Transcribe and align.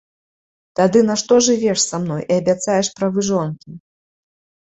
Тады 0.79 0.99
нашто 1.09 1.33
жывеш 1.47 1.79
са 1.89 1.99
мной 2.05 2.25
і 2.25 2.33
абяцаеш 2.41 2.87
правы 3.01 3.19
жонкі? 3.29 3.71